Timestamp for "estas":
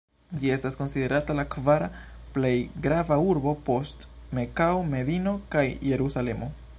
0.53-0.75